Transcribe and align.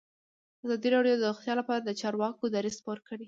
ازادي 0.65 0.89
راډیو 0.95 1.15
د 1.19 1.23
روغتیا 1.29 1.53
لپاره 1.59 1.79
د 1.81 1.89
چارواکو 2.01 2.43
دریځ 2.55 2.75
خپور 2.79 2.99
کړی. 3.07 3.19